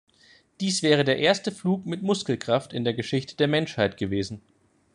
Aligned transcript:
Dies 0.61 0.81
wäre 0.81 1.03
der 1.03 1.19
erste 1.19 1.51
Flug 1.51 1.85
mit 1.85 2.01
Muskelkraft 2.01 2.73
in 2.73 2.83
der 2.83 2.95
Geschichte 2.95 3.35
der 3.35 3.47
Menschheit 3.47 3.97
gewesen. 3.97 4.41